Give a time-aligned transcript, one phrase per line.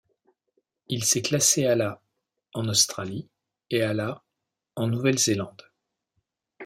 [0.87, 2.01] Il s'est classé à la
[2.55, 3.27] en Australie
[3.69, 4.23] et à la
[4.75, 5.61] en Nouvelle-Zélande.